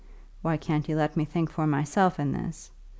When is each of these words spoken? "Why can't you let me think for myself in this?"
"Why 0.41 0.57
can't 0.57 0.89
you 0.89 0.95
let 0.95 1.15
me 1.15 1.25
think 1.25 1.51
for 1.51 1.67
myself 1.67 2.19
in 2.19 2.31
this?" 2.31 2.71